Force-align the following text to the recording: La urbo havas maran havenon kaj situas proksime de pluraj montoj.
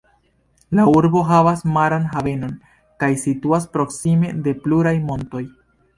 La 0.77 0.85
urbo 0.91 1.21
havas 1.31 1.61
maran 1.75 2.09
havenon 2.15 2.55
kaj 3.05 3.13
situas 3.25 3.69
proksime 3.77 4.33
de 4.49 4.59
pluraj 4.65 4.99
montoj. 5.11 5.45